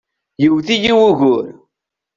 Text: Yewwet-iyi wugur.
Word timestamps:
Yewwet-iyi 0.41 0.91
wugur. 0.99 1.45